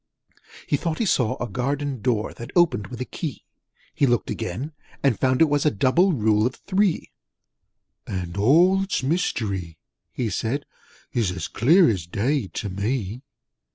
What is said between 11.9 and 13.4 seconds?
day to me!'